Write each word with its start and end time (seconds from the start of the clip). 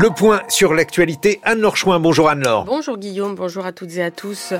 Le 0.00 0.08
point 0.08 0.40
sur 0.48 0.72
l'actualité, 0.72 1.40
Anne-Laure. 1.42 2.00
Bonjour 2.00 2.30
Anne-Laure. 2.30 2.64
Bonjour 2.64 2.96
Guillaume, 2.96 3.34
bonjour 3.34 3.66
à 3.66 3.72
toutes 3.72 3.98
et 3.98 4.02
à 4.02 4.10
tous. 4.10 4.54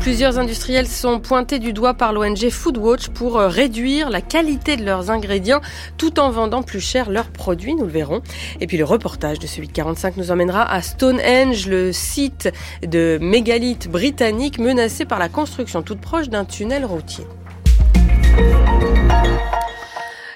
Plusieurs 0.00 0.38
industriels 0.38 0.86
sont 0.86 1.20
pointés 1.20 1.58
du 1.58 1.74
doigt 1.74 1.92
par 1.92 2.14
l'ONG 2.14 2.48
Foodwatch 2.48 3.08
pour 3.08 3.38
euh, 3.38 3.48
réduire 3.48 4.08
la 4.08 4.22
qualité 4.22 4.78
de 4.78 4.86
leurs 4.86 5.10
ingrédients 5.10 5.60
tout 5.98 6.18
en 6.18 6.30
vendant 6.30 6.62
plus 6.62 6.80
cher 6.80 7.10
leurs 7.10 7.28
produits, 7.28 7.74
nous 7.74 7.84
le 7.84 7.90
verrons. 7.90 8.22
Et 8.62 8.66
puis 8.66 8.78
le 8.78 8.84
reportage 8.84 9.38
de 9.38 9.46
celui 9.46 9.68
de 9.68 9.72
45 9.72 10.16
nous 10.16 10.30
emmènera 10.30 10.62
à 10.62 10.80
Stonehenge, 10.80 11.66
le 11.66 11.92
site 11.92 12.48
de 12.80 13.18
mégalithes 13.20 13.88
britannique 13.88 14.58
menacé 14.58 15.04
par 15.04 15.18
la 15.18 15.28
construction 15.28 15.82
toute 15.82 16.00
proche 16.00 16.30
d'un 16.30 16.46
tunnel 16.46 16.86
routier. 16.86 17.26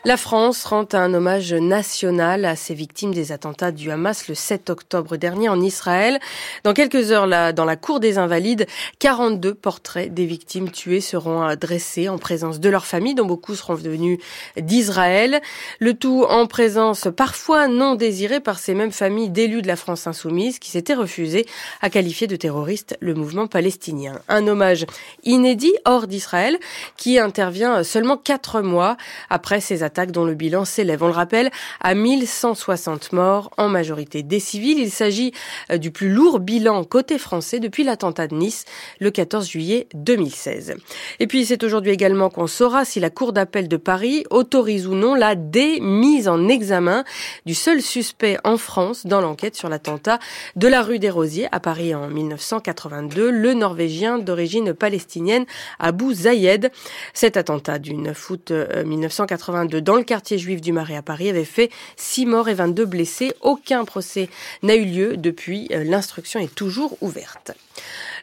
La 0.07 0.17
France 0.17 0.65
rend 0.65 0.87
un 0.95 1.13
hommage 1.13 1.53
national 1.53 2.47
à 2.47 2.57
ses 2.57 2.73
victimes 2.73 3.13
des 3.13 3.33
attentats 3.33 3.71
du 3.71 3.91
Hamas 3.91 4.29
le 4.29 4.35
7 4.35 4.71
octobre 4.71 5.19
dernier 5.19 5.51
en 5.51 5.61
Israël. 5.61 6.19
Dans 6.65 6.73
quelques 6.73 7.13
heures, 7.13 7.29
dans 7.53 7.67
la 7.67 7.77
cour 7.77 8.01
des 8.01 8.17
Invalides, 8.17 8.67
42 9.01 9.53
portraits 9.53 10.15
des 10.15 10.25
victimes 10.25 10.71
tuées 10.71 11.03
seront 11.03 11.55
dressés 11.55 12.09
en 12.09 12.17
présence 12.17 12.61
de 12.61 12.71
leurs 12.71 12.87
familles, 12.87 13.15
dont 13.15 13.27
beaucoup 13.27 13.55
seront 13.55 13.75
venus 13.75 14.19
d'Israël. 14.57 15.43
Le 15.81 15.93
tout 15.93 16.25
en 16.27 16.47
présence 16.47 17.07
parfois 17.15 17.69
non 17.69 17.95
désirée 17.95 18.41
par 18.41 18.59
ces 18.59 18.73
mêmes 18.73 18.93
familles 18.93 19.29
d'élus 19.29 19.61
de 19.61 19.69
la 19.69 19.77
France 19.77 20.07
insoumise 20.07 20.59
qui 20.59 20.71
s'étaient 20.71 20.95
refusés 20.95 21.45
à 21.83 21.91
qualifier 21.91 22.27
de 22.27 22.37
terroriste 22.37 22.97
le 23.01 23.13
mouvement 23.13 23.49
palestinien. 23.49 24.19
Un 24.29 24.49
hommage 24.49 24.87
inédit 25.25 25.75
hors 25.85 26.07
d'Israël 26.07 26.57
qui 26.97 27.19
intervient 27.19 27.85
seulement 27.85 28.17
quatre 28.17 28.63
mois 28.63 28.97
après 29.29 29.61
ces 29.61 29.83
attentats 29.83 29.90
dont 29.91 30.25
le 30.25 30.35
bilan 30.35 30.65
s'élève, 30.65 31.03
on 31.03 31.07
le 31.07 31.13
rappelle, 31.13 31.51
à 31.81 31.95
1160 31.95 33.13
morts, 33.13 33.51
en 33.57 33.69
majorité 33.69 34.23
des 34.23 34.41
civils. 34.41 34.79
Il 34.79 34.91
s'agit 34.91 35.33
euh, 35.71 35.79
du 35.79 35.91
plus 35.91 36.11
lourd 36.11 36.41
bilan 36.41 36.85
côté 36.85 37.19
français 37.19 37.61
depuis 37.61 37.85
l'attentat 37.85 38.27
de 38.27 38.35
Nice 38.35 38.65
le 39.01 39.11
14 39.11 39.49
juillet 39.49 39.89
2016. 39.95 40.77
Et 41.19 41.27
puis 41.27 41.45
c'est 41.45 41.63
aujourd'hui 41.63 41.93
également 41.93 42.31
qu'on 42.31 42.47
saura 42.47 42.85
si 42.85 43.01
la 43.01 43.11
Cour 43.11 43.33
d'appel 43.33 43.69
de 43.69 43.77
Paris 43.77 44.25
autorise 44.31 44.87
ou 44.87 44.95
non 44.95 45.15
la 45.15 45.35
démise 45.35 46.29
en 46.29 46.49
examen 46.49 47.05
du 47.47 47.55
seul 47.55 47.83
suspect 47.83 48.39
en 48.45 48.57
France 48.57 49.07
dans 49.07 49.21
l'enquête 49.21 49.57
sur 49.57 49.69
l'attentat 49.69 50.19
de 50.57 50.69
la 50.69 50.83
rue 50.83 50.99
des 50.99 51.11
Rosiers 51.11 51.49
à 51.53 51.61
Paris 51.61 51.95
en 51.95 52.09
1982, 52.09 53.31
le 53.31 53.55
Norvégien 53.55 54.19
d'origine 54.19 54.75
palestinienne 54.75 55.45
Abu 55.79 56.15
Zayed. 56.15 56.71
Cet 57.15 57.37
attentat 57.37 57.79
du 57.79 57.95
9 57.95 58.31
août 58.31 58.53
1982 58.85 59.79
euh, 59.79 59.80
dans 59.81 59.97
le 59.97 60.05
quartier 60.05 60.39
juif 60.39 60.61
du 60.61 60.73
Marais 60.73 60.97
à 60.97 61.03
Paris 61.03 61.29
avait 61.29 61.45
fait 61.45 61.71
6 61.97 62.27
morts 62.27 62.49
et 62.49 62.55
22 62.55 62.85
blessés. 62.85 63.33
Aucun 63.41 63.85
procès 63.85 64.29
n'a 64.63 64.75
eu 64.75 64.85
lieu 64.85 65.17
depuis. 65.17 65.69
Euh, 65.73 65.85
l'instruction 65.85 66.41
est 66.41 66.55
toujours 66.55 66.97
ouverte. 67.01 67.53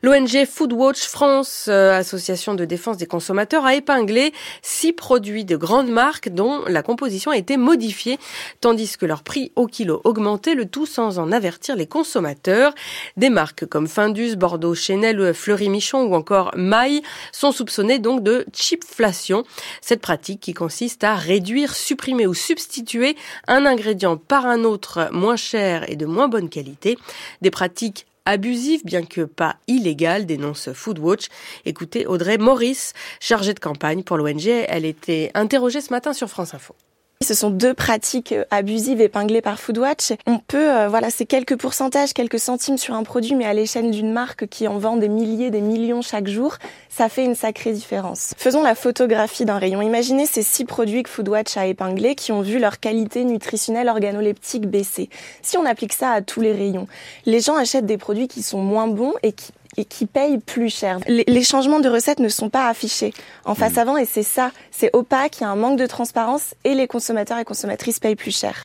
L'ONG 0.03 0.45
Foodwatch 0.45 1.07
France, 1.07 1.65
euh, 1.69 1.97
association 1.97 2.53
de 2.53 2.65
défense 2.65 2.97
des 2.97 3.05
consommateurs, 3.05 3.65
a 3.65 3.75
épinglé 3.75 4.33
six 4.61 4.93
produits 4.93 5.45
de 5.45 5.55
grandes 5.55 5.89
marques 5.89 6.29
dont 6.29 6.63
la 6.67 6.83
composition 6.83 7.31
a 7.31 7.37
été 7.37 7.57
modifiée, 7.57 8.19
tandis 8.61 8.97
que 8.97 9.05
leur 9.05 9.23
prix 9.23 9.51
au 9.55 9.65
kilo 9.65 10.01
augmentait, 10.03 10.53
le 10.53 10.65
tout 10.65 10.85
sans 10.85 11.19
en 11.19 11.31
avertir 11.31 11.75
les 11.75 11.87
consommateurs. 11.87 12.73
Des 13.17 13.29
marques 13.29 13.65
comme 13.65 13.87
Findus, 13.87 14.35
Bordeaux, 14.35 14.75
Chanel, 14.75 15.33
Fleury 15.33 15.69
Michon 15.69 16.03
ou 16.03 16.15
encore 16.15 16.51
Maille 16.55 17.01
sont 17.31 17.51
soupçonnées 17.51 17.99
donc 17.99 18.23
de 18.23 18.45
chipflation. 18.53 19.43
Cette 19.81 20.01
pratique 20.01 20.39
qui 20.39 20.53
consiste 20.53 21.03
à 21.03 21.15
réduire, 21.15 21.75
supprimer 21.75 22.27
ou 22.27 22.33
substituer 22.33 23.15
un 23.47 23.65
ingrédient 23.65 24.17
par 24.17 24.45
un 24.45 24.63
autre 24.63 25.09
moins 25.11 25.35
cher 25.35 25.89
et 25.89 25.95
de 25.95 26.05
moins 26.05 26.27
bonne 26.27 26.49
qualité. 26.49 26.97
Des 27.41 27.51
pratiques 27.51 28.05
abusive, 28.27 28.83
bien 28.85 29.03
que 29.03 29.21
pas 29.21 29.55
illégale, 29.67 30.25
dénonce 30.25 30.71
Foodwatch. 30.73 31.27
Écoutez 31.65 32.05
Audrey 32.05 32.37
Maurice, 32.37 32.93
chargée 33.19 33.53
de 33.53 33.59
campagne 33.59 34.03
pour 34.03 34.17
l'ONG. 34.17 34.47
Elle 34.47 34.85
était 34.85 35.31
interrogée 35.33 35.81
ce 35.81 35.91
matin 35.91 36.13
sur 36.13 36.29
France 36.29 36.53
Info. 36.53 36.75
Ce 37.19 37.33
sont 37.33 37.49
deux 37.49 37.73
pratiques 37.73 38.31
euh, 38.31 38.45
abusives 38.51 39.01
épinglées 39.01 39.41
par 39.41 39.59
Foodwatch. 39.59 40.13
On 40.27 40.37
peut, 40.37 40.71
euh, 40.71 40.87
voilà, 40.87 41.09
c'est 41.09 41.25
quelques 41.25 41.57
pourcentages, 41.57 42.13
quelques 42.13 42.37
centimes 42.37 42.77
sur 42.77 42.93
un 42.93 43.01
produit, 43.01 43.33
mais 43.33 43.45
à 43.45 43.53
l'échelle 43.53 43.89
d'une 43.89 44.11
marque 44.13 44.45
qui 44.45 44.67
en 44.67 44.77
vend 44.77 44.97
des 44.97 45.09
milliers, 45.09 45.49
des 45.49 45.61
millions 45.61 46.03
chaque 46.03 46.27
jour, 46.27 46.57
ça 46.89 47.09
fait 47.09 47.25
une 47.25 47.33
sacrée 47.33 47.71
différence. 47.71 48.35
Faisons 48.37 48.61
la 48.61 48.75
photographie 48.75 49.45
d'un 49.45 49.57
rayon. 49.57 49.81
Imaginez 49.81 50.27
ces 50.27 50.43
six 50.43 50.63
produits 50.63 51.01
que 51.01 51.09
Foodwatch 51.09 51.57
a 51.57 51.65
épinglés 51.65 52.13
qui 52.13 52.31
ont 52.31 52.41
vu 52.41 52.59
leur 52.59 52.79
qualité 52.79 53.23
nutritionnelle 53.23 53.89
organoleptique 53.89 54.67
baisser. 54.67 55.09
Si 55.41 55.57
on 55.57 55.65
applique 55.65 55.93
ça 55.93 56.11
à 56.11 56.21
tous 56.21 56.41
les 56.41 56.53
rayons, 56.53 56.87
les 57.25 57.39
gens 57.39 57.55
achètent 57.55 57.87
des 57.87 57.97
produits 57.97 58.27
qui 58.27 58.43
sont 58.43 58.61
moins 58.61 58.87
bons 58.87 59.13
et 59.23 59.31
qui 59.31 59.51
et 59.75 59.85
qui 59.85 60.05
payent 60.05 60.39
plus 60.39 60.73
cher. 60.73 60.99
Les, 61.07 61.43
changements 61.43 61.79
de 61.79 61.89
recettes 61.89 62.19
ne 62.19 62.29
sont 62.29 62.49
pas 62.49 62.67
affichés 62.67 63.13
en 63.45 63.55
face 63.55 63.75
mm. 63.75 63.79
avant 63.79 63.97
et 63.97 64.05
c'est 64.05 64.23
ça, 64.23 64.51
c'est 64.71 64.89
opaque, 64.93 65.39
il 65.39 65.43
y 65.43 65.45
a 65.45 65.49
un 65.49 65.55
manque 65.55 65.79
de 65.79 65.85
transparence 65.85 66.53
et 66.63 66.73
les 66.73 66.87
consommateurs 66.87 67.37
et 67.39 67.45
consommatrices 67.45 67.99
payent 67.99 68.15
plus 68.15 68.35
cher. 68.35 68.63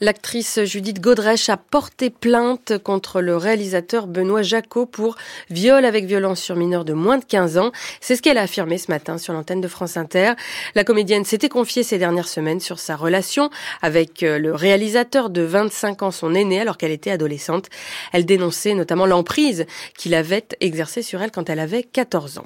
L'actrice 0.00 0.64
Judith 0.64 1.00
Godrèche 1.00 1.48
a 1.48 1.56
porté 1.56 2.10
plainte 2.10 2.78
contre 2.78 3.20
le 3.20 3.36
réalisateur 3.36 4.06
Benoît 4.06 4.42
Jacot 4.42 4.86
pour 4.86 5.16
viol 5.50 5.84
avec 5.84 6.04
violence 6.04 6.40
sur 6.40 6.56
mineur 6.56 6.84
de 6.84 6.92
moins 6.92 7.18
de 7.18 7.24
15 7.24 7.58
ans. 7.58 7.72
C'est 8.00 8.16
ce 8.16 8.22
qu'elle 8.22 8.38
a 8.38 8.42
affirmé 8.42 8.78
ce 8.78 8.90
matin 8.90 9.18
sur 9.18 9.32
l'antenne 9.32 9.60
de 9.60 9.68
France 9.68 9.96
Inter. 9.96 10.32
La 10.74 10.84
comédienne 10.84 11.24
s'était 11.24 11.48
confiée 11.48 11.82
ces 11.82 11.98
dernières 11.98 12.28
semaines 12.28 12.60
sur 12.60 12.78
sa 12.78 12.96
relation 12.96 13.50
avec 13.82 14.22
euh, 14.22 14.38
le 14.38 14.54
réalisateur 14.54 15.30
de 15.30 15.42
25 15.42 16.02
ans, 16.02 16.10
son 16.10 16.34
aîné, 16.34 16.60
alors 16.60 16.76
qu'elle 16.76 16.92
était 16.92 17.10
adolescente. 17.10 17.66
Elle 18.12 18.26
dénonçait 18.26 18.74
notamment 18.74 19.06
l'emprise 19.06 19.66
qu'il 19.96 20.14
avait 20.14 20.46
exercée 20.60 21.02
sur 21.02 21.22
elle 21.22 21.30
quand 21.30 21.50
elle 21.50 21.60
avait 21.60 21.82
14 21.82 22.38
ans. 22.38 22.44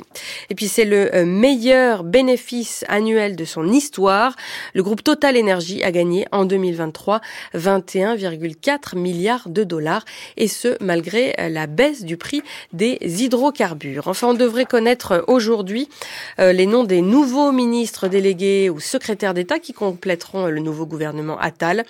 Et 0.50 0.54
puis 0.54 0.68
c'est 0.68 0.84
le 0.84 1.14
euh, 1.14 1.24
meilleur 1.24 2.04
bénéfice 2.04 2.84
annuel 2.88 3.36
de 3.36 3.44
son 3.44 3.70
histoire. 3.70 4.36
Le 4.74 4.82
groupe 4.82 5.02
Total 5.02 5.36
Energy 5.36 5.82
a 5.82 5.90
gagné 5.90 6.26
en 6.32 6.44
2023 6.44 7.20
21,4 7.54 8.98
milliards 8.98 9.48
de 9.48 9.64
dollars, 9.64 10.04
et 10.36 10.48
ce 10.48 10.76
malgré 10.80 11.34
la 11.50 11.66
baisse 11.66 12.04
du 12.04 12.16
prix 12.16 12.42
des 12.72 12.98
hydrocarbures. 13.02 14.08
Enfin, 14.08 14.28
on 14.28 14.34
devrait 14.34 14.64
connaître 14.64 15.24
aujourd'hui 15.28 15.88
euh, 16.38 16.52
les 16.52 16.66
noms 16.66 16.84
des 16.84 17.02
nouveaux 17.02 17.52
ministres 17.52 18.08
délégués 18.08 18.70
ou 18.70 18.80
secrétaires 18.80 19.34
d'État 19.34 19.58
qui 19.58 19.72
compléteront 19.72 20.46
le 20.46 20.60
nouveau 20.60 20.86
gouvernement 20.86 21.38
Attal. 21.38 21.84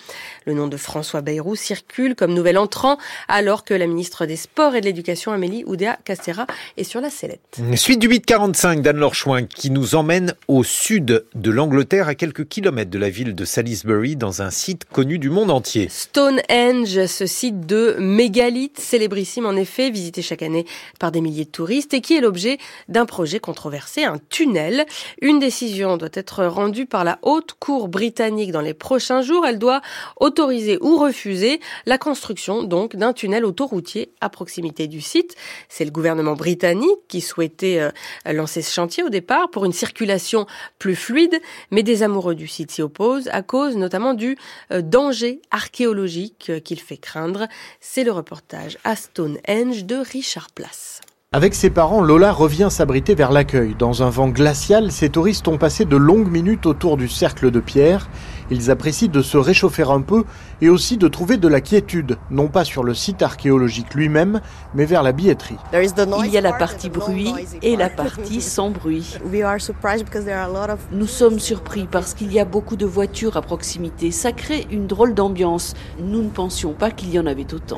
Le 0.45 0.53
nom 0.53 0.67
de 0.67 0.77
François 0.77 1.21
Bayrou 1.21 1.55
circule 1.55 2.15
comme 2.15 2.33
nouvel 2.33 2.57
entrant, 2.57 2.97
alors 3.27 3.63
que 3.63 3.73
la 3.73 3.87
ministre 3.87 4.25
des 4.25 4.35
Sports 4.35 4.75
et 4.75 4.81
de 4.81 4.85
l'Éducation, 4.85 5.31
Amélie 5.31 5.63
Oudéa 5.65 5.97
Castera, 6.03 6.47
est 6.77 6.83
sur 6.83 7.01
la 7.01 7.09
sellette. 7.09 7.61
Suite 7.75 7.99
du 7.99 8.07
845 8.07 8.81
d'Anne-Laure 8.81 9.13
qui 9.55 9.69
nous 9.69 9.95
emmène 9.95 10.33
au 10.47 10.63
sud 10.63 11.25
de 11.33 11.51
l'Angleterre, 11.51 12.07
à 12.07 12.15
quelques 12.15 12.47
kilomètres 12.47 12.91
de 12.91 12.97
la 12.97 13.09
ville 13.09 13.35
de 13.35 13.45
Salisbury, 13.45 14.15
dans 14.15 14.41
un 14.41 14.49
site 14.49 14.85
connu 14.85 15.19
du 15.19 15.29
monde 15.33 15.51
entier. 15.51 15.87
Stonehenge, 15.89 17.05
ce 17.05 17.25
site 17.25 17.65
de 17.65 17.95
mégalithes, 17.99 18.79
célébrissime 18.79 19.45
en 19.45 19.53
effet, 19.53 19.89
visité 19.89 20.21
chaque 20.21 20.41
année 20.41 20.65
par 20.99 21.11
des 21.11 21.21
milliers 21.21 21.45
de 21.45 21.49
touristes 21.49 21.93
et 21.93 22.01
qui 22.01 22.15
est 22.15 22.21
l'objet 22.21 22.57
d'un 22.87 23.05
projet 23.05 23.39
controversé, 23.39 24.03
un 24.03 24.19
tunnel. 24.29 24.85
Une 25.21 25.39
décision 25.39 25.97
doit 25.97 26.09
être 26.13 26.45
rendue 26.45 26.85
par 26.85 27.03
la 27.03 27.19
haute 27.21 27.53
cour 27.59 27.87
britannique 27.87 28.51
dans 28.51 28.61
les 28.61 28.73
prochains 28.73 29.21
jours. 29.21 29.45
Elle 29.45 29.59
doit 29.59 29.81
autoriser 30.19 30.77
ou 30.81 30.97
refuser 30.97 31.59
la 31.85 31.97
construction 31.97 32.63
donc 32.63 32.95
d'un 32.95 33.13
tunnel 33.13 33.45
autoroutier 33.45 34.11
à 34.21 34.29
proximité 34.29 34.87
du 34.87 35.01
site. 35.01 35.35
C'est 35.69 35.85
le 35.85 35.91
gouvernement 35.91 36.33
britannique 36.33 36.99
qui 37.07 37.21
souhaitait 37.21 37.79
euh, 37.79 38.33
lancer 38.33 38.61
ce 38.61 38.73
chantier 38.73 39.03
au 39.03 39.09
départ 39.09 39.49
pour 39.49 39.65
une 39.65 39.73
circulation 39.73 40.45
plus 40.79 40.95
fluide, 40.95 41.41
mais 41.71 41.83
des 41.83 42.03
amoureux 42.03 42.35
du 42.35 42.47
site 42.47 42.71
s'y 42.71 42.81
opposent 42.81 43.29
à 43.31 43.41
cause 43.41 43.77
notamment 43.77 44.13
du 44.13 44.37
euh, 44.71 44.81
danger 44.81 45.22
archéologique 45.51 46.51
qu'il 46.63 46.79
fait 46.79 46.97
craindre. 46.97 47.47
C'est 47.79 48.03
le 48.03 48.11
reportage 48.11 48.77
à 48.83 48.95
Stonehenge 48.95 49.85
de 49.85 49.95
Richard 49.95 50.47
Place. 50.53 51.01
Avec 51.35 51.55
ses 51.55 51.71
parents, 51.71 52.01
Lola 52.01 52.31
revient 52.31 52.67
s'abriter 52.69 53.15
vers 53.15 53.31
l'accueil. 53.31 53.73
Dans 53.73 54.03
un 54.03 54.11
vent 54.11 54.29
glacial, 54.29 54.91
ces 54.91 55.09
touristes 55.09 55.47
ont 55.47 55.57
passé 55.57 55.83
de 55.83 55.97
longues 55.97 56.29
minutes 56.29 56.67
autour 56.67 56.95
du 56.95 57.09
cercle 57.09 57.49
de 57.49 57.59
pierre. 57.59 58.07
Ils 58.49 58.71
apprécient 58.71 59.09
de 59.09 59.21
se 59.21 59.37
réchauffer 59.37 59.83
un 59.83 60.01
peu 60.01 60.23
et 60.61 60.69
aussi 60.69 60.97
de 60.97 61.07
trouver 61.07 61.37
de 61.37 61.47
la 61.47 61.61
quiétude, 61.61 62.17
non 62.29 62.47
pas 62.47 62.63
sur 62.63 62.83
le 62.83 62.93
site 62.93 63.21
archéologique 63.21 63.93
lui-même, 63.93 64.41
mais 64.73 64.85
vers 64.85 65.03
la 65.03 65.11
billetterie. 65.11 65.57
Il 65.73 66.31
y 66.31 66.37
a 66.37 66.41
la 66.41 66.53
partie 66.53 66.89
bruit 66.89 67.33
et 67.61 67.75
la 67.75 67.89
partie 67.89 68.41
sans 68.41 68.69
bruit. 68.69 69.17
Nous 70.91 71.07
sommes 71.07 71.39
surpris 71.39 71.87
parce 71.89 72.13
qu'il 72.13 72.31
y 72.31 72.39
a 72.39 72.45
beaucoup 72.45 72.75
de 72.75 72.85
voitures 72.85 73.37
à 73.37 73.41
proximité. 73.41 74.11
Ça 74.11 74.31
crée 74.31 74.67
une 74.71 74.87
drôle 74.87 75.13
d'ambiance. 75.13 75.73
Nous 75.99 76.21
ne 76.21 76.29
pensions 76.29 76.73
pas 76.73 76.91
qu'il 76.91 77.11
y 77.11 77.19
en 77.19 77.25
avait 77.25 77.53
autant. 77.53 77.77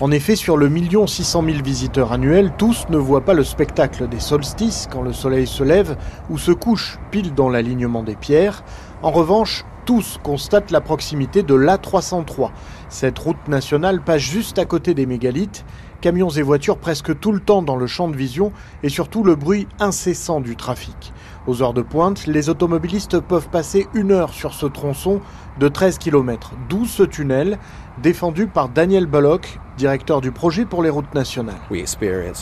En 0.00 0.10
effet, 0.10 0.36
sur 0.36 0.56
le 0.56 0.68
million 0.68 1.06
six 1.06 1.24
cent 1.24 1.42
mille 1.42 1.62
visiteurs 1.62 2.12
annuels, 2.12 2.52
tous 2.58 2.86
ne 2.90 2.96
voient 2.96 3.24
pas 3.24 3.34
le 3.34 3.44
spectacle 3.44 4.08
des 4.08 4.20
solstices 4.20 4.88
quand 4.90 5.02
le 5.02 5.12
soleil 5.12 5.46
se 5.46 5.62
lève 5.64 5.96
ou 6.30 6.38
se 6.38 6.52
couche 6.52 6.98
pile 7.10 7.34
dans 7.34 7.48
l'alignement 7.48 8.02
des 8.02 8.16
pierres. 8.16 8.62
En 9.00 9.12
revanche, 9.12 9.64
tous 9.84 10.18
constatent 10.24 10.72
la 10.72 10.80
proximité 10.80 11.44
de 11.44 11.54
l'A303. 11.54 12.50
Cette 12.88 13.16
route 13.16 13.46
nationale 13.46 14.02
passe 14.02 14.22
juste 14.22 14.58
à 14.58 14.64
côté 14.64 14.92
des 14.92 15.06
mégalithes. 15.06 15.64
Camions 16.00 16.30
et 16.30 16.42
voitures 16.42 16.78
presque 16.78 17.16
tout 17.20 17.30
le 17.30 17.38
temps 17.38 17.62
dans 17.62 17.76
le 17.76 17.86
champ 17.86 18.08
de 18.08 18.16
vision 18.16 18.52
et 18.82 18.88
surtout 18.88 19.22
le 19.22 19.36
bruit 19.36 19.68
incessant 19.78 20.40
du 20.40 20.56
trafic. 20.56 21.12
Aux 21.46 21.62
heures 21.62 21.72
de 21.72 21.82
pointe, 21.82 22.26
les 22.26 22.50
automobilistes 22.50 23.20
peuvent 23.20 23.48
passer 23.48 23.88
une 23.94 24.12
heure 24.12 24.34
sur 24.34 24.52
ce 24.52 24.66
tronçon 24.66 25.20
de 25.58 25.68
13 25.68 25.98
km, 25.98 26.52
d'où 26.68 26.84
ce 26.84 27.02
tunnel 27.02 27.58
défendu 28.02 28.46
par 28.46 28.68
Daniel 28.68 29.06
Bullock, 29.06 29.58
directeur 29.76 30.20
du 30.20 30.30
projet 30.30 30.64
pour 30.64 30.82
les 30.82 30.90
routes 30.90 31.14
nationales. 31.14 31.56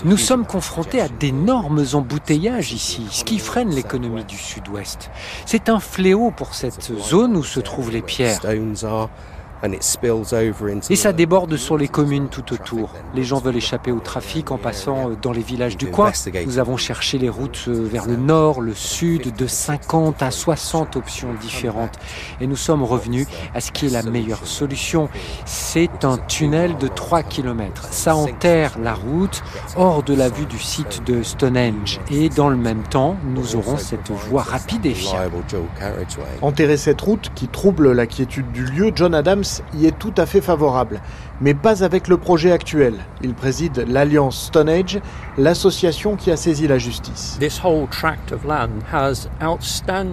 Nous 0.04 0.16
sommes 0.16 0.46
confrontés 0.46 1.00
à 1.00 1.08
d'énormes 1.08 1.84
embouteillages 1.94 2.72
ici, 2.72 3.06
ce 3.10 3.24
qui 3.24 3.38
freine 3.38 3.70
l'économie 3.70 4.24
du 4.24 4.36
sud-ouest. 4.36 5.10
C'est 5.44 5.68
un 5.68 5.80
fléau 5.80 6.30
pour 6.30 6.54
cette 6.54 6.92
zone 6.98 7.36
où 7.36 7.44
se 7.44 7.60
trouvent 7.60 7.90
les 7.90 8.02
pierres. 8.02 8.40
Et 10.90 10.96
ça 10.96 11.12
déborde 11.12 11.56
sur 11.56 11.78
les 11.78 11.88
communes 11.88 12.28
tout 12.28 12.52
autour. 12.52 12.90
Les 13.14 13.24
gens 13.24 13.38
veulent 13.38 13.56
échapper 13.56 13.90
au 13.90 14.00
trafic 14.00 14.50
en 14.50 14.58
passant 14.58 15.10
euh, 15.10 15.14
dans 15.20 15.32
les 15.32 15.40
villages 15.40 15.76
du 15.76 15.86
coin. 15.90 16.12
Nous 16.44 16.58
avons 16.58 16.76
cherché 16.76 17.18
les 17.18 17.28
routes 17.28 17.64
euh, 17.68 17.88
vers 17.90 18.06
le 18.06 18.16
nord, 18.16 18.60
le 18.60 18.74
sud, 18.74 19.34
de 19.34 19.46
50 19.46 20.22
à 20.22 20.30
60 20.30 20.96
options 20.96 21.28
différentes. 21.40 21.94
Et 22.40 22.46
nous 22.46 22.56
sommes 22.56 22.82
revenus 22.82 23.26
à 23.54 23.60
ce 23.60 23.72
qui 23.72 23.86
est 23.86 23.90
la 23.90 24.02
meilleure 24.02 24.46
solution. 24.46 25.08
C'est 25.46 26.04
un 26.04 26.18
tunnel 26.18 26.76
de 26.76 26.88
3 26.88 27.22
km. 27.22 27.88
Ça 27.90 28.14
enterre 28.14 28.78
la 28.78 28.94
route 28.94 29.42
hors 29.76 30.02
de 30.02 30.14
la 30.14 30.28
vue 30.28 30.46
du 30.46 30.58
site 30.58 31.02
de 31.06 31.22
Stonehenge. 31.22 32.00
Et 32.10 32.28
dans 32.28 32.50
le 32.50 32.56
même 32.56 32.82
temps, 32.82 33.16
nous 33.24 33.56
aurons 33.56 33.78
cette 33.78 34.10
voie 34.10 34.42
rapide 34.42 34.84
et 34.84 34.94
fiable. 34.94 35.36
Enterrer 36.42 36.76
cette 36.76 37.00
route 37.00 37.30
qui 37.34 37.48
trouble 37.48 37.92
la 37.92 38.06
quiétude 38.06 38.50
du 38.52 38.64
lieu, 38.64 38.92
John 38.94 39.14
Adams 39.14 39.45
y 39.74 39.86
est 39.86 39.98
tout 39.98 40.14
à 40.16 40.26
fait 40.26 40.40
favorable, 40.40 41.00
mais 41.40 41.54
pas 41.54 41.84
avec 41.84 42.08
le 42.08 42.16
projet 42.16 42.52
actuel. 42.52 42.94
Il 43.22 43.34
préside 43.34 43.84
l'Alliance 43.88 44.46
Stone 44.46 44.68
Age, 44.68 45.00
l'association 45.38 46.16
qui 46.16 46.30
a 46.30 46.36
saisi 46.36 46.66
la 46.66 46.78
justice. 46.78 47.38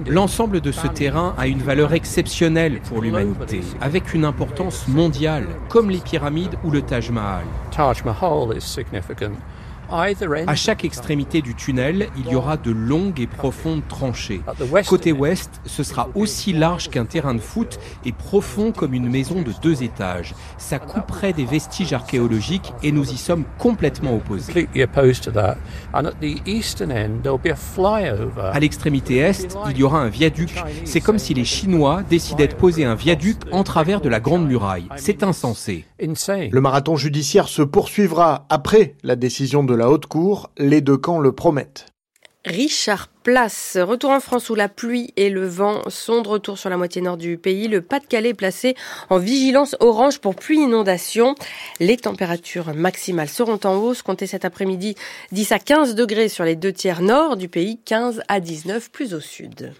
L'ensemble 0.07 0.61
de 0.61 0.71
ce 0.71 0.87
terrain 0.87 1.33
a 1.37 1.47
une 1.47 1.61
valeur 1.61 1.93
exceptionnelle 1.93 2.79
pour 2.81 3.01
l'humanité, 3.01 3.61
avec 3.81 4.13
une 4.13 4.25
importance 4.25 4.87
mondiale, 4.87 5.47
comme 5.69 5.89
les 5.89 5.99
pyramides 5.99 6.55
ou 6.63 6.71
le 6.71 6.81
Taj 6.81 7.09
Mahal. 7.11 7.45
À 10.47 10.55
chaque 10.55 10.85
extrémité 10.85 11.43
du 11.43 11.53
tunnel, 11.53 12.07
il 12.17 12.31
y 12.31 12.35
aura 12.35 12.57
de 12.57 12.71
longues 12.71 13.19
et 13.19 13.27
profondes 13.27 13.87
tranchées. 13.87 14.41
Côté 14.87 15.11
ouest, 15.11 15.61
ce 15.65 15.83
sera 15.83 16.09
aussi 16.15 16.51
large 16.51 16.89
qu'un 16.89 17.05
terrain 17.05 17.35
de 17.35 17.39
foot 17.39 17.79
et 18.03 18.11
profond 18.11 18.71
comme 18.71 18.95
une 18.95 19.07
maison 19.07 19.43
de 19.43 19.51
deux 19.61 19.83
étages. 19.83 20.33
Ça 20.57 20.79
couperait 20.79 21.33
des 21.33 21.45
vestiges 21.45 21.93
archéologiques 21.93 22.73
et 22.81 22.91
nous 22.91 23.07
y 23.11 23.17
sommes 23.17 23.43
complètement 23.59 24.15
opposés. 24.15 24.67
À 28.51 28.59
l'extrémité 28.59 29.17
est, 29.17 29.57
il 29.69 29.77
y 29.77 29.83
aura 29.83 29.99
un 29.99 30.09
viaduc. 30.09 30.55
C'est 30.85 31.01
comme 31.01 31.19
si 31.19 31.35
les 31.35 31.45
Chinois 31.45 32.01
décidaient 32.09 32.47
de 32.47 32.55
poser 32.55 32.83
un 32.83 32.95
viaduc 32.95 33.37
en 33.51 33.63
travers 33.63 34.01
de 34.01 34.09
la 34.09 34.19
Grande 34.19 34.47
Muraille. 34.47 34.87
C'est 34.95 35.21
insensé. 35.21 35.85
Le 35.99 36.61
marathon 36.61 36.95
judiciaire 36.95 37.47
se 37.47 37.61
poursuivra 37.61 38.47
après 38.49 38.95
la 39.03 39.15
décision 39.15 39.63
de 39.63 39.75
la 39.75 39.82
haute 39.89 40.07
cour. 40.07 40.49
Les 40.57 40.81
deux 40.81 40.97
camps 40.97 41.19
le 41.19 41.31
promettent. 41.31 41.87
Richard 42.45 43.07
Place. 43.07 43.77
Retour 43.79 44.09
en 44.09 44.19
France 44.19 44.49
où 44.49 44.55
la 44.55 44.67
pluie 44.67 45.13
et 45.15 45.29
le 45.29 45.47
vent 45.47 45.81
sont 45.87 46.21
de 46.21 46.27
retour 46.27 46.57
sur 46.57 46.69
la 46.69 46.75
moitié 46.75 47.01
nord 47.01 47.15
du 47.15 47.37
pays. 47.37 47.69
Le 47.69 47.81
Pas-de-Calais 47.81 48.33
placé 48.33 48.75
en 49.09 49.17
vigilance 49.17 49.77
orange 49.79 50.19
pour 50.19 50.35
pluie 50.35 50.59
inondation. 50.59 51.35
Les 51.79 51.95
températures 51.95 52.73
maximales 52.75 53.29
seront 53.29 53.59
en 53.63 53.75
hausse. 53.77 54.01
Comptez 54.01 54.27
cet 54.27 54.43
après-midi 54.43 54.95
10 55.31 55.53
à 55.53 55.59
15 55.59 55.95
degrés 55.95 56.27
sur 56.27 56.43
les 56.43 56.57
deux 56.57 56.73
tiers 56.73 57.01
nord 57.01 57.37
du 57.37 57.47
pays, 57.47 57.79
15 57.85 58.23
à 58.27 58.41
19 58.41 58.91
plus 58.91 59.13
au 59.13 59.21
sud. 59.21 59.73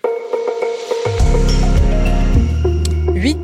8 3.13 3.37